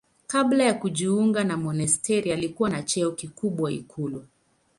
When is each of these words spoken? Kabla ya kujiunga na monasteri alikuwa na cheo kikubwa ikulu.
Kabla 0.27 0.63
ya 0.63 0.73
kujiunga 0.73 1.43
na 1.43 1.57
monasteri 1.57 2.31
alikuwa 2.31 2.69
na 2.69 2.83
cheo 2.83 3.11
kikubwa 3.11 3.71
ikulu. 3.71 4.25